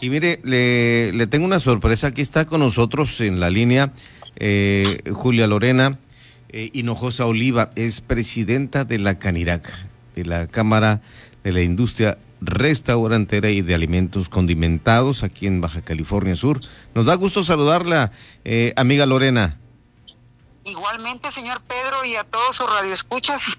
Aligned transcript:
Y 0.00 0.10
mire, 0.10 0.40
le, 0.44 1.26
tengo 1.28 1.46
una 1.46 1.58
sorpresa. 1.58 2.08
Aquí 2.08 2.22
está 2.22 2.44
con 2.44 2.60
nosotros 2.60 3.20
en 3.20 3.40
la 3.40 3.50
línea 3.50 3.92
eh, 4.36 5.02
Julia 5.12 5.46
Lorena 5.46 5.98
eh, 6.50 6.70
Hinojosa 6.72 7.26
Oliva. 7.26 7.70
Es 7.76 8.00
presidenta 8.00 8.84
de 8.84 8.98
la 8.98 9.18
Canirac, 9.18 9.70
de 10.14 10.24
la 10.24 10.46
Cámara 10.46 11.00
de 11.42 11.52
la 11.52 11.62
Industria 11.62 12.18
Restaurantera 12.40 13.50
y 13.50 13.62
de 13.62 13.74
Alimentos 13.74 14.28
Condimentados 14.28 15.22
aquí 15.22 15.46
en 15.46 15.60
Baja 15.60 15.82
California 15.82 16.36
Sur. 16.36 16.60
Nos 16.94 17.06
da 17.06 17.14
gusto 17.14 17.44
saludarla, 17.44 18.12
eh, 18.44 18.72
amiga 18.76 19.06
Lorena. 19.06 19.58
Igualmente, 20.64 21.30
señor 21.30 21.60
Pedro, 21.62 22.04
y 22.04 22.16
a 22.16 22.24
todos 22.24 22.56
sus 22.56 22.68
radioescuchas. 22.68 23.42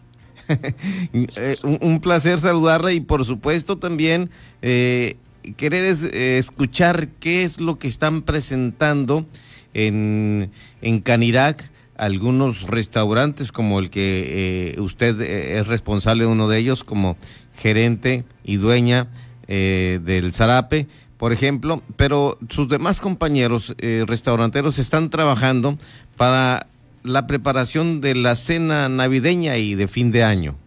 Eh, 0.48 1.58
un, 1.64 2.00
placer 2.02 2.38
saludarla 2.38 2.92
y 2.92 3.00
por 3.00 3.26
supuesto 3.26 3.80
también 3.80 4.30
eh, 4.62 5.18
querer 5.54 5.84
eh, 5.84 6.38
escuchar 6.38 7.10
qué 7.20 7.44
es 7.44 7.60
lo 7.60 7.78
que 7.80 7.88
están 7.88 8.22
presentando 8.22 9.26
en, 9.74 10.52
en 10.82 11.02
Canirac 11.02 11.72
algunos 11.98 12.64
restaurantes 12.64 13.52
como 13.52 13.80
el 13.80 13.90
que 13.90 14.76
usted 14.80 15.22
es 15.22 15.66
responsable 15.68 16.26
de 16.26 16.30
uno 16.30 16.50
de 16.50 16.58
ellos 16.58 16.84
como 16.84 17.16
gerente 17.58 18.26
y 18.44 18.58
dueña 18.58 19.08
del 19.48 20.34
Zarape, 20.34 20.88
por 21.18 21.32
ejemplo, 21.32 21.82
pero 21.96 22.38
sus 22.50 22.68
demás 22.68 23.00
compañeros 23.00 23.74
restauranteros 23.78 24.78
están 24.78 25.10
trabajando 25.10 25.78
para 26.18 26.68
la 27.06 27.28
preparación 27.28 28.02
de 28.02 28.16
la 28.16 28.36
cena 28.36 28.90
navideña 28.90 29.58
y 29.58 29.76
de 29.76 29.88
fin 29.88 30.12
de 30.12 30.24
año. 30.24 30.58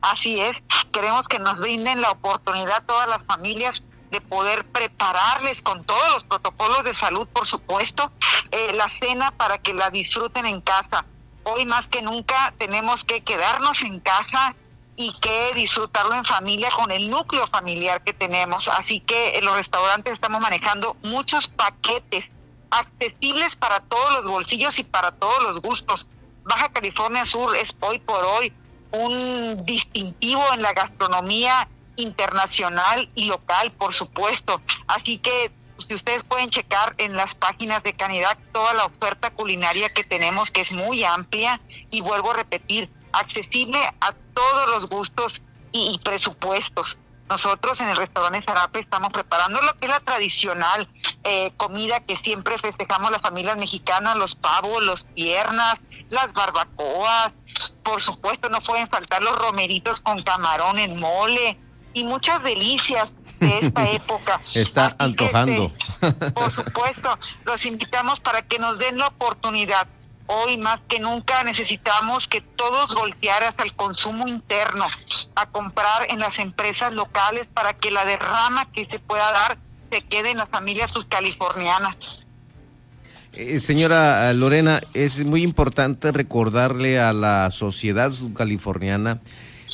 Así 0.00 0.40
es, 0.40 0.56
queremos 0.92 1.28
que 1.28 1.38
nos 1.38 1.60
brinden 1.60 2.00
la 2.00 2.10
oportunidad 2.10 2.84
todas 2.86 3.08
las 3.08 3.22
familias 3.24 3.82
de 4.10 4.20
poder 4.20 4.64
prepararles 4.66 5.62
con 5.62 5.84
todos 5.84 6.12
los 6.12 6.24
protocolos 6.24 6.84
de 6.84 6.94
salud, 6.94 7.26
por 7.28 7.46
supuesto, 7.46 8.10
eh, 8.50 8.72
la 8.74 8.88
cena 8.88 9.30
para 9.32 9.58
que 9.58 9.74
la 9.74 9.90
disfruten 9.90 10.46
en 10.46 10.60
casa. 10.60 11.04
Hoy 11.44 11.64
más 11.64 11.86
que 11.86 12.02
nunca 12.02 12.54
tenemos 12.58 13.04
que 13.04 13.22
quedarnos 13.22 13.82
en 13.82 14.00
casa 14.00 14.54
y 14.96 15.12
que 15.20 15.52
disfrutarlo 15.54 16.14
en 16.14 16.24
familia 16.24 16.70
con 16.70 16.90
el 16.90 17.10
núcleo 17.10 17.46
familiar 17.46 18.02
que 18.02 18.14
tenemos. 18.14 18.68
Así 18.68 19.00
que 19.00 19.38
en 19.38 19.44
los 19.44 19.56
restaurantes 19.56 20.14
estamos 20.14 20.40
manejando 20.40 20.96
muchos 21.02 21.48
paquetes 21.48 22.30
accesibles 22.70 23.54
para 23.56 23.80
todos 23.80 24.14
los 24.14 24.24
bolsillos 24.24 24.78
y 24.78 24.84
para 24.84 25.12
todos 25.12 25.42
los 25.42 25.60
gustos. 25.60 26.06
Baja 26.44 26.70
California 26.70 27.26
Sur 27.26 27.56
es 27.56 27.74
hoy 27.80 27.98
por 27.98 28.24
hoy 28.24 28.52
un 28.92 29.64
distintivo 29.66 30.42
en 30.52 30.62
la 30.62 30.72
gastronomía 30.72 31.68
internacional 31.96 33.10
y 33.14 33.26
local, 33.26 33.72
por 33.72 33.94
supuesto. 33.94 34.60
Así 34.86 35.18
que 35.18 35.52
si 35.86 35.94
ustedes 35.94 36.22
pueden 36.24 36.50
checar 36.50 36.94
en 36.98 37.14
las 37.16 37.34
páginas 37.34 37.82
de 37.82 37.94
Canidad 37.94 38.38
toda 38.52 38.72
la 38.74 38.86
oferta 38.86 39.30
culinaria 39.30 39.92
que 39.92 40.04
tenemos, 40.04 40.50
que 40.50 40.62
es 40.62 40.72
muy 40.72 41.04
amplia 41.04 41.60
y 41.90 42.00
vuelvo 42.00 42.30
a 42.30 42.34
repetir, 42.34 42.90
accesible 43.12 43.78
a 44.00 44.12
todos 44.34 44.70
los 44.70 44.88
gustos 44.88 45.42
y 45.72 45.98
presupuestos. 46.02 46.98
Nosotros 47.28 47.80
en 47.80 47.88
el 47.88 47.96
restaurante 47.96 48.42
Zarape 48.42 48.78
estamos 48.78 49.12
preparando 49.12 49.60
lo 49.60 49.74
que 49.78 49.86
es 49.86 49.92
la 49.92 50.00
tradicional 50.00 50.88
eh, 51.24 51.52
comida 51.56 52.00
que 52.00 52.16
siempre 52.16 52.56
festejamos 52.58 53.10
las 53.10 53.20
familias 53.20 53.56
mexicanas, 53.56 54.16
los 54.16 54.36
pavos, 54.36 54.82
los 54.82 55.04
piernas, 55.04 55.74
las 56.08 56.32
barbacoas, 56.32 57.32
por 57.82 58.00
supuesto 58.00 58.48
no 58.48 58.60
pueden 58.60 58.86
faltar 58.88 59.22
los 59.22 59.36
romeritos 59.36 60.00
con 60.02 60.22
camarón 60.22 60.78
en 60.78 61.00
mole 61.00 61.58
y 61.96 62.04
muchas 62.04 62.42
delicias 62.42 63.10
de 63.40 63.58
esta 63.58 63.90
época. 63.90 64.40
Está 64.54 64.94
antojando. 64.98 65.72
Este, 66.00 66.30
por 66.32 66.52
supuesto, 66.52 67.18
los 67.44 67.64
invitamos 67.64 68.20
para 68.20 68.42
que 68.42 68.58
nos 68.58 68.78
den 68.78 68.98
la 68.98 69.08
oportunidad 69.08 69.88
Hoy 70.28 70.56
más 70.56 70.80
que 70.88 70.98
nunca 70.98 71.44
necesitamos 71.44 72.26
que 72.26 72.40
todos 72.40 72.94
voltear 72.94 73.44
hasta 73.44 73.62
el 73.62 73.74
consumo 73.74 74.26
interno, 74.26 74.84
a 75.36 75.46
comprar 75.46 76.08
en 76.10 76.18
las 76.18 76.40
empresas 76.40 76.92
locales 76.92 77.46
para 77.54 77.74
que 77.74 77.92
la 77.92 78.04
derrama 78.04 78.70
que 78.72 78.86
se 78.86 78.98
pueda 78.98 79.30
dar 79.30 79.56
se 79.88 80.02
quede 80.02 80.32
en 80.32 80.38
las 80.38 80.48
familias 80.48 80.90
subcalifornianas. 80.90 81.96
Eh, 83.34 83.60
señora 83.60 84.32
Lorena, 84.32 84.80
es 84.94 85.24
muy 85.24 85.42
importante 85.44 86.10
recordarle 86.10 86.98
a 86.98 87.12
la 87.12 87.50
sociedad 87.52 88.10
subcaliforniana, 88.10 89.20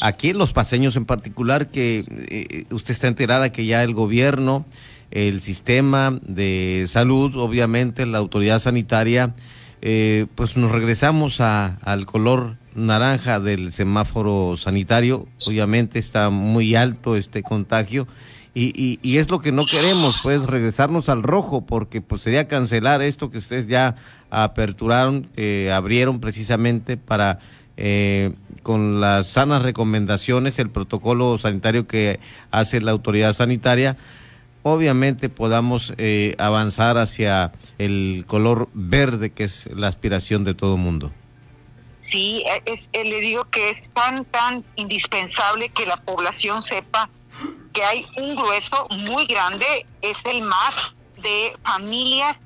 aquí 0.01 0.31
en 0.31 0.39
los 0.39 0.53
paseños 0.53 0.97
en 0.97 1.05
particular, 1.05 1.71
que 1.71 2.05
eh, 2.09 2.65
usted 2.71 2.93
está 2.93 3.09
enterada 3.09 3.53
que 3.53 3.67
ya 3.67 3.83
el 3.83 3.95
gobierno, 3.95 4.65
el 5.11 5.41
sistema 5.41 6.19
de 6.23 6.85
salud, 6.89 7.37
obviamente 7.37 8.07
la 8.07 8.19
autoridad 8.19 8.59
sanitaria, 8.59 9.35
eh, 9.83 10.27
pues 10.35 10.57
nos 10.57 10.71
regresamos 10.71 11.41
a, 11.41 11.77
al 11.83 12.07
color 12.07 12.57
naranja 12.75 13.41
del 13.41 13.73
semáforo 13.73 14.57
sanitario. 14.57 15.27
Obviamente 15.47 15.99
está 15.99 16.31
muy 16.31 16.75
alto 16.75 17.17
este 17.17 17.43
contagio 17.43 18.07
y, 18.55 18.99
y, 19.03 19.17
es 19.17 19.31
lo 19.31 19.41
que 19.41 19.51
no 19.51 19.65
queremos, 19.65 20.17
pues 20.23 20.43
regresarnos 20.45 21.09
al 21.09 21.23
rojo, 21.23 21.65
porque 21.65 22.03
pues 22.03 22.21
sería 22.21 22.49
cancelar 22.49 23.01
esto 23.01 23.31
que 23.31 23.39
ustedes 23.39 23.67
ya 23.67 23.97
aperturaron, 24.29 25.31
eh, 25.37 25.73
abrieron 25.73 26.21
precisamente 26.21 26.99
para 26.99 27.39
eh, 27.85 28.33
con 28.63 29.01
las 29.01 29.27
sanas 29.27 29.63
recomendaciones, 29.63 30.61
el 30.61 30.71
protocolo 30.71 31.37
sanitario 31.37 31.89
que 31.89 32.21
hace 32.53 32.81
la 32.81 32.93
autoridad 32.93 33.33
sanitaria 33.33 33.97
obviamente 34.63 35.29
podamos 35.29 35.93
eh, 35.99 36.37
avanzar 36.39 36.97
hacia 36.97 37.51
el 37.79 38.25
color 38.29 38.69
verde 38.73 39.31
que 39.31 39.45
es 39.45 39.69
la 39.75 39.89
aspiración 39.89 40.45
de 40.45 40.55
todo 40.55 40.77
mundo. 40.77 41.11
Sí, 42.01 42.45
es, 42.65 42.89
eh, 42.93 43.05
le 43.05 43.21
digo 43.21 43.45
que 43.51 43.71
es 43.71 43.89
tan, 43.91 44.25
tan 44.27 44.65
indispensable 44.77 45.69
que 45.71 45.85
la 45.85 45.97
población 45.97 46.63
sepa 46.63 47.11
que 47.73 47.83
hay 47.83 48.07
un 48.17 48.37
grueso 48.37 48.87
muy 48.91 49.27
grande, 49.27 49.67
es 50.03 50.19
el 50.25 50.43
más 50.43 50.75
de 51.17 51.57
familias 51.65 52.37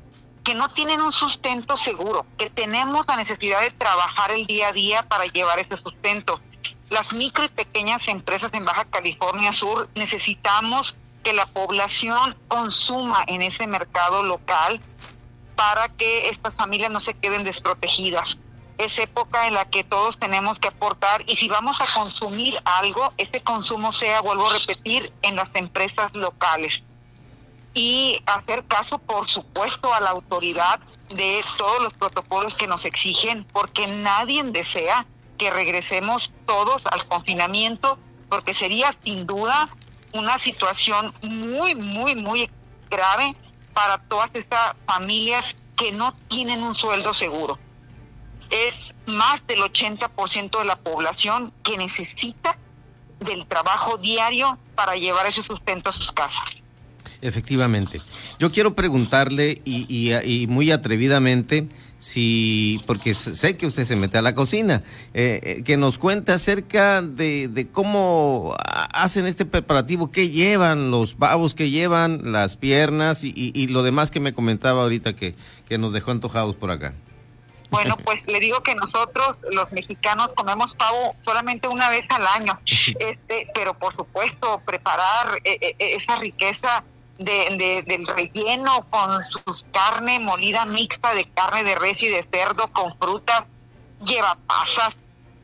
que 0.46 0.54
no 0.54 0.68
tienen 0.70 1.02
un 1.02 1.12
sustento 1.12 1.76
seguro, 1.76 2.24
que 2.38 2.50
tenemos 2.50 3.04
la 3.08 3.16
necesidad 3.16 3.62
de 3.62 3.72
trabajar 3.72 4.30
el 4.30 4.46
día 4.46 4.68
a 4.68 4.72
día 4.72 5.02
para 5.02 5.24
llevar 5.24 5.58
ese 5.58 5.76
sustento. 5.76 6.40
Las 6.88 7.12
micro 7.12 7.42
y 7.44 7.48
pequeñas 7.48 8.06
empresas 8.06 8.54
en 8.54 8.64
Baja 8.64 8.84
California 8.84 9.52
Sur 9.52 9.88
necesitamos 9.96 10.94
que 11.24 11.32
la 11.32 11.46
población 11.46 12.36
consuma 12.46 13.24
en 13.26 13.42
ese 13.42 13.66
mercado 13.66 14.22
local 14.22 14.80
para 15.56 15.88
que 15.88 16.28
estas 16.28 16.54
familias 16.54 16.92
no 16.92 17.00
se 17.00 17.14
queden 17.14 17.42
desprotegidas. 17.42 18.38
Es 18.78 18.96
época 18.98 19.48
en 19.48 19.54
la 19.54 19.64
que 19.64 19.82
todos 19.82 20.16
tenemos 20.16 20.60
que 20.60 20.68
aportar 20.68 21.24
y 21.26 21.34
si 21.34 21.48
vamos 21.48 21.80
a 21.80 21.92
consumir 21.92 22.56
algo, 22.64 23.12
ese 23.16 23.40
consumo 23.40 23.92
sea, 23.92 24.20
vuelvo 24.20 24.48
a 24.48 24.58
repetir, 24.60 25.12
en 25.22 25.34
las 25.34 25.48
empresas 25.54 26.14
locales. 26.14 26.84
Y 27.76 28.22
hacer 28.24 28.64
caso, 28.64 28.98
por 28.98 29.28
supuesto, 29.28 29.92
a 29.92 30.00
la 30.00 30.08
autoridad 30.08 30.80
de 31.10 31.44
todos 31.58 31.82
los 31.82 31.92
protocolos 31.92 32.54
que 32.54 32.66
nos 32.66 32.86
exigen, 32.86 33.44
porque 33.52 33.86
nadie 33.86 34.42
desea 34.44 35.04
que 35.36 35.50
regresemos 35.50 36.32
todos 36.46 36.80
al 36.86 37.06
confinamiento, 37.06 37.98
porque 38.30 38.54
sería 38.54 38.94
sin 39.04 39.26
duda 39.26 39.66
una 40.14 40.38
situación 40.38 41.12
muy, 41.20 41.74
muy, 41.74 42.14
muy 42.14 42.48
grave 42.88 43.36
para 43.74 43.98
todas 43.98 44.30
estas 44.32 44.74
familias 44.86 45.54
que 45.76 45.92
no 45.92 46.14
tienen 46.28 46.62
un 46.62 46.74
sueldo 46.74 47.12
seguro. 47.12 47.58
Es 48.48 48.74
más 49.04 49.46
del 49.46 49.60
80% 49.60 50.60
de 50.60 50.64
la 50.64 50.76
población 50.76 51.52
que 51.62 51.76
necesita 51.76 52.56
del 53.20 53.46
trabajo 53.46 53.98
diario 53.98 54.56
para 54.74 54.96
llevar 54.96 55.26
ese 55.26 55.42
sustento 55.42 55.90
a 55.90 55.92
sus 55.92 56.10
casas. 56.10 56.62
Efectivamente. 57.22 58.00
Yo 58.38 58.50
quiero 58.50 58.74
preguntarle 58.74 59.62
y, 59.64 60.12
y 60.12 60.46
muy 60.48 60.70
atrevidamente, 60.70 61.68
si, 61.98 62.82
porque 62.86 63.14
sé 63.14 63.56
que 63.56 63.66
usted 63.66 63.84
se 63.84 63.96
mete 63.96 64.18
a 64.18 64.22
la 64.22 64.34
cocina, 64.34 64.82
eh, 65.14 65.40
eh, 65.42 65.62
que 65.64 65.76
nos 65.76 65.98
cuente 65.98 66.32
acerca 66.32 67.02
de, 67.02 67.68
cómo 67.72 68.54
hacen 68.92 69.26
este 69.26 69.46
preparativo, 69.46 70.10
qué 70.10 70.28
llevan 70.28 70.90
los 70.90 71.14
pavos, 71.14 71.54
qué 71.54 71.70
llevan 71.70 72.32
las 72.32 72.56
piernas 72.56 73.24
y, 73.24 73.66
lo 73.68 73.82
demás 73.82 74.10
que 74.10 74.20
me 74.20 74.32
comentaba 74.32 74.82
ahorita 74.82 75.16
que, 75.16 75.34
que 75.68 75.78
nos 75.78 75.92
dejó 75.92 76.10
antojados 76.10 76.54
por 76.54 76.70
acá. 76.70 76.94
Bueno, 77.70 77.96
pues 78.04 78.24
le 78.26 78.40
digo 78.40 78.62
que 78.62 78.74
nosotros 78.74 79.36
los 79.50 79.72
mexicanos 79.72 80.32
comemos 80.34 80.74
pavo 80.76 81.16
solamente 81.22 81.66
una 81.66 81.88
vez 81.88 82.06
al 82.10 82.26
año, 82.26 82.60
este, 82.66 83.48
pero 83.54 83.74
por 83.74 83.96
supuesto 83.96 84.60
preparar 84.66 85.40
eh, 85.44 85.74
esa 85.78 86.16
riqueza 86.16 86.84
de, 87.18 87.84
del 87.86 88.06
relleno 88.06 88.86
con 88.90 89.24
sus 89.24 89.64
carne 89.72 90.18
molida 90.18 90.64
mixta 90.64 91.14
de 91.14 91.28
carne 91.30 91.64
de 91.64 91.74
res 91.74 92.02
y 92.02 92.08
de 92.08 92.26
cerdo 92.30 92.68
con 92.72 92.96
frutas, 92.98 93.44
lleva 94.04 94.36
pasas, 94.46 94.94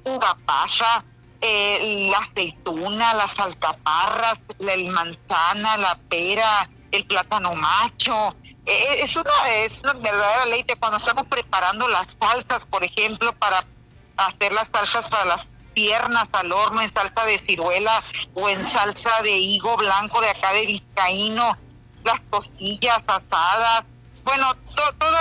uva 0.04 0.36
pasa, 0.44 1.04
eh, 1.40 2.08
la 2.10 2.18
aceituna, 2.18 3.14
las 3.14 3.38
alcaparras, 3.38 4.38
la 4.58 4.76
manzana, 4.90 5.76
la 5.76 5.98
pera, 6.08 6.70
el 6.90 7.04
plátano 7.06 7.54
macho. 7.54 8.36
Eh, 8.64 9.02
es, 9.02 9.16
una, 9.16 9.50
es 9.50 9.72
una 9.82 9.94
verdadera 9.94 10.46
leite 10.46 10.76
cuando 10.76 10.98
estamos 10.98 11.26
preparando 11.26 11.88
las 11.88 12.06
salsas, 12.20 12.64
por 12.70 12.84
ejemplo, 12.84 13.32
para 13.34 13.64
hacer 14.16 14.52
las 14.52 14.68
salsas 14.72 15.08
para 15.08 15.24
las 15.24 15.46
piernas 15.74 16.28
al 16.32 16.52
horno 16.52 16.82
en 16.82 16.92
salsa 16.92 17.24
de 17.24 17.38
ciruela 17.40 18.02
o 18.34 18.48
en 18.48 18.70
salsa 18.70 19.22
de 19.22 19.36
higo 19.36 19.76
blanco 19.76 20.20
de 20.20 20.28
acá 20.30 20.52
de 20.52 20.66
vizcaíno, 20.66 21.56
las 22.04 22.20
costillas 22.30 23.02
asadas, 23.06 23.84
bueno, 24.24 24.54
todo, 24.74 24.92
todo 24.98 25.16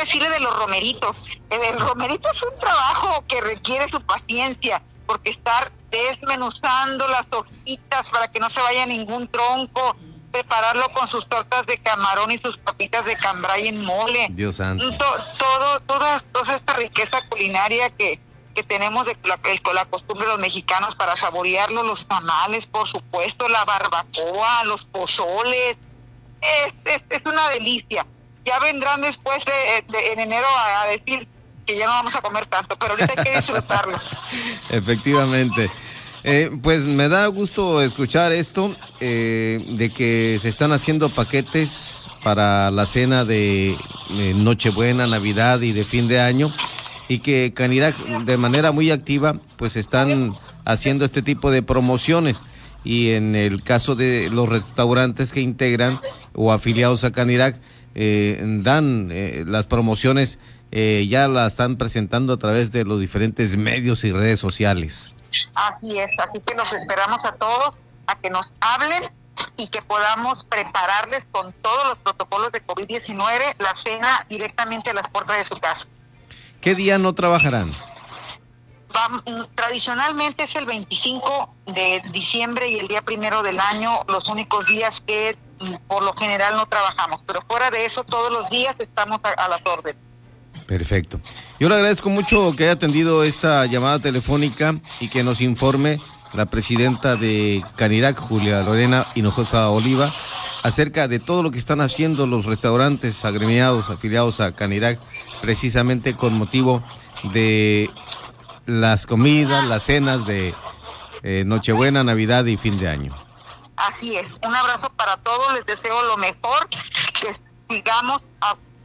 decirle 0.00 0.28
de 0.28 0.40
los 0.40 0.56
romeritos. 0.56 1.16
El 1.50 1.80
romerito 1.80 2.30
es 2.30 2.42
un 2.42 2.58
trabajo 2.58 3.24
que 3.26 3.40
requiere 3.40 3.88
su 3.88 4.00
paciencia, 4.02 4.82
porque 5.06 5.30
estar 5.30 5.72
desmenuzando 5.90 7.08
las 7.08 7.26
hojitas 7.30 8.06
para 8.12 8.30
que 8.30 8.40
no 8.40 8.50
se 8.50 8.60
vaya 8.60 8.84
ningún 8.86 9.28
tronco, 9.28 9.96
prepararlo 10.32 10.92
con 10.92 11.08
sus 11.08 11.26
tortas 11.28 11.64
de 11.66 11.78
camarón 11.78 12.30
y 12.30 12.38
sus 12.38 12.58
papitas 12.58 13.04
de 13.04 13.16
cambray 13.16 13.68
en 13.68 13.84
mole. 13.84 14.28
Dios 14.30 14.56
santo. 14.56 14.84
todo, 14.98 15.80
toda, 15.86 16.22
toda 16.32 16.56
esta 16.56 16.74
riqueza 16.74 17.22
culinaria 17.28 17.90
que, 17.90 18.20
que 18.54 18.62
tenemos 18.62 19.06
de 19.06 19.16
la, 19.24 19.38
la, 19.72 19.84
costumbre 19.86 20.26
de 20.26 20.32
los 20.32 20.40
mexicanos 20.40 20.94
para 20.96 21.16
saborearlo, 21.16 21.82
los 21.84 22.06
tamales, 22.06 22.66
por 22.66 22.86
supuesto, 22.86 23.48
la 23.48 23.64
barbacoa, 23.64 24.64
los 24.64 24.84
pozoles. 24.84 25.76
Es, 26.40 27.02
es, 27.10 27.22
una 27.24 27.48
delicia. 27.50 28.06
Ya 28.44 28.58
vendrán 28.60 29.00
después 29.00 29.44
de, 29.44 30.12
en 30.12 30.20
enero 30.20 30.46
a 30.56 30.86
decir 30.86 31.26
que 31.66 31.76
ya 31.76 31.86
no 31.86 31.92
vamos 31.92 32.14
a 32.14 32.20
comer 32.20 32.46
tanto, 32.46 32.76
pero 32.78 32.92
ahorita 32.92 33.14
hay 33.16 33.24
que 33.24 33.36
disfrutarlo. 33.38 33.98
Efectivamente. 34.70 35.70
Eh, 36.28 36.50
pues 36.60 36.86
me 36.86 37.08
da 37.08 37.28
gusto 37.28 37.80
escuchar 37.82 38.32
esto, 38.32 38.74
eh, 38.98 39.64
de 39.68 39.90
que 39.90 40.38
se 40.40 40.48
están 40.48 40.72
haciendo 40.72 41.14
paquetes 41.14 42.08
para 42.24 42.72
la 42.72 42.86
cena 42.86 43.24
de 43.24 43.76
eh, 44.10 44.32
Nochebuena, 44.34 45.06
Navidad 45.06 45.60
y 45.60 45.70
de 45.70 45.84
fin 45.84 46.08
de 46.08 46.20
año, 46.20 46.52
y 47.06 47.20
que 47.20 47.52
Canirac 47.54 47.96
de 48.24 48.38
manera 48.38 48.72
muy 48.72 48.90
activa 48.90 49.38
pues 49.56 49.76
están 49.76 50.36
haciendo 50.64 51.04
este 51.04 51.22
tipo 51.22 51.52
de 51.52 51.62
promociones. 51.62 52.42
Y 52.86 53.10
en 53.10 53.34
el 53.34 53.62
caso 53.62 53.94
de 53.96 54.30
los 54.30 54.48
restaurantes 54.48 55.32
que 55.32 55.40
integran 55.40 56.00
o 56.32 56.52
afiliados 56.52 57.04
a 57.04 57.12
Canirac, 57.12 57.60
dan 57.94 59.10
las 59.50 59.66
promociones 59.66 60.38
eh, 60.72 61.06
ya 61.08 61.28
la 61.28 61.46
están 61.46 61.76
presentando 61.76 62.32
a 62.32 62.36
través 62.38 62.72
de 62.72 62.84
los 62.84 63.00
diferentes 63.00 63.56
medios 63.56 64.04
y 64.04 64.12
redes 64.12 64.40
sociales. 64.40 65.12
Así 65.54 65.98
es, 65.98 66.10
así 66.18 66.40
que 66.40 66.54
los 66.54 66.72
esperamos 66.72 67.24
a 67.24 67.32
todos 67.32 67.76
a 68.06 68.18
que 68.18 68.30
nos 68.30 68.46
hablen 68.60 69.04
y 69.56 69.68
que 69.68 69.82
podamos 69.82 70.44
prepararles 70.44 71.24
con 71.30 71.52
todos 71.62 71.88
los 71.88 71.98
protocolos 71.98 72.52
de 72.52 72.64
COVID-19 72.66 73.54
la 73.58 73.74
cena 73.82 74.26
directamente 74.28 74.90
a 74.90 74.94
las 74.94 75.08
puertas 75.08 75.38
de 75.38 75.44
su 75.44 75.58
casa. 75.60 75.86
¿Qué 76.60 76.74
día 76.74 76.98
no 76.98 77.14
trabajarán? 77.14 77.72
Tradicionalmente 79.54 80.44
es 80.44 80.54
el 80.56 80.66
25 80.66 81.54
de 81.66 82.02
diciembre 82.12 82.68
y 82.68 82.78
el 82.78 82.88
día 82.88 83.02
primero 83.02 83.42
del 83.42 83.60
año 83.60 84.00
los 84.08 84.28
únicos 84.28 84.66
días 84.66 85.00
que 85.06 85.36
mm, 85.60 85.74
por 85.86 86.02
lo 86.02 86.14
general 86.14 86.56
no 86.56 86.66
trabajamos, 86.66 87.22
pero 87.26 87.40
fuera 87.48 87.70
de 87.70 87.84
eso 87.84 88.04
todos 88.04 88.32
los 88.32 88.48
días 88.50 88.76
estamos 88.78 89.20
a 89.22 89.48
las 89.48 89.60
órdenes. 89.64 90.06
Perfecto. 90.66 91.20
Yo 91.60 91.68
le 91.68 91.76
agradezco 91.76 92.10
mucho 92.10 92.54
que 92.56 92.64
haya 92.64 92.72
atendido 92.72 93.22
esta 93.22 93.64
llamada 93.66 94.00
telefónica 94.00 94.74
y 95.00 95.08
que 95.08 95.22
nos 95.22 95.40
informe 95.40 96.00
la 96.32 96.46
presidenta 96.46 97.16
de 97.16 97.64
Canirac, 97.76 98.18
Julia 98.18 98.62
Lorena 98.62 99.06
Hinojosa 99.14 99.70
Oliva, 99.70 100.14
acerca 100.62 101.06
de 101.06 101.20
todo 101.20 101.44
lo 101.44 101.52
que 101.52 101.58
están 101.58 101.80
haciendo 101.80 102.26
los 102.26 102.46
restaurantes 102.46 103.24
agremiados, 103.24 103.90
afiliados 103.90 104.40
a 104.40 104.52
Canirac, 104.52 104.98
precisamente 105.40 106.16
con 106.16 106.34
motivo 106.34 106.82
de 107.32 107.88
las 108.66 109.06
comidas, 109.06 109.64
las 109.64 109.84
cenas 109.84 110.26
de 110.26 110.54
eh, 111.22 111.44
Nochebuena, 111.46 112.04
Navidad 112.04 112.44
y 112.44 112.56
fin 112.56 112.78
de 112.78 112.88
año. 112.88 113.16
Así 113.76 114.16
es. 114.16 114.38
Un 114.46 114.54
abrazo 114.54 114.90
para 114.90 115.16
todos. 115.18 115.54
Les 115.54 115.66
deseo 115.66 116.02
lo 116.04 116.16
mejor. 116.16 116.68
Que 116.68 117.34
sigamos 117.68 118.22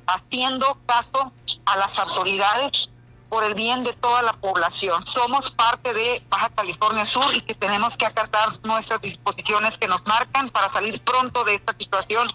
haciendo 0.08 0.78
caso 0.86 1.32
a 1.66 1.78
las 1.78 1.98
autoridades 2.00 2.90
por 3.30 3.44
el 3.46 3.56
bien 3.56 3.84
de 3.84 3.94
toda 3.94 4.22
la 4.22 4.34
población. 4.34 5.08
Somos 5.08 5.52
parte 5.52 5.94
de 5.94 6.22
Baja 6.30 6.50
California 6.50 7.06
Sur 7.06 7.34
y 7.34 7.42
que 7.42 7.56
tenemos 7.56 7.96
que 7.96 8.06
acatar 8.06 8.60
nuestras 8.64 9.02
disposiciones 9.02 9.78
que 9.78 9.88
nos 9.88 10.06
marcan 10.06 10.50
para 10.50 10.72
salir 10.74 11.02
pronto 11.02 11.44
de 11.46 11.56
esta 11.56 11.74
situación 11.78 12.28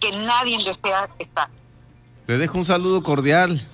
que 0.00 0.12
nadie 0.12 0.58
desea 0.58 1.08
estar. 1.18 1.48
Le 2.28 2.38
dejo 2.38 2.58
un 2.58 2.64
saludo 2.64 3.02
cordial. 3.02 3.66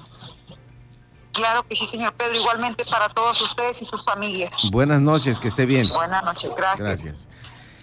Claro 1.37 1.67
que 1.69 1.77
sí, 1.77 1.87
señor 1.87 2.15
Pedro, 2.15 2.35
igualmente 2.35 2.85
para 2.91 3.11
todos 3.11 3.41
ustedes 3.43 3.83
y 3.83 3.85
sus 3.85 4.03
familias. 4.03 4.51
Buenas 4.73 5.03
noches, 5.03 5.39
que 5.39 5.49
esté 5.49 5.67
bien. 5.67 5.87
Buenas 5.89 6.25
noches, 6.25 6.51
gracias. 6.57 6.79
Gracias. 6.79 7.29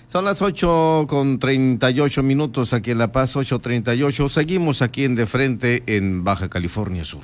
Son 0.08 0.26
las 0.26 0.42
8 0.42 1.06
con 1.08 1.38
38 1.40 2.24
minutos 2.24 2.74
aquí 2.74 2.92
en 2.92 2.98
La 2.98 3.12
Paz, 3.12 3.36
8.38. 3.36 4.28
Seguimos 4.30 4.82
aquí 4.82 5.06
en 5.06 5.16
De 5.16 5.28
Frente 5.28 5.84
en 5.86 6.24
Baja 6.24 6.50
California 6.50 7.06
Sur. 7.06 7.22